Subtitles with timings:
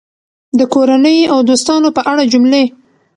[0.59, 2.63] د کورنۍ او دوستانو په اړه جملې